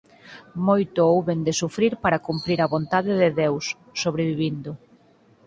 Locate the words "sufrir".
1.61-1.93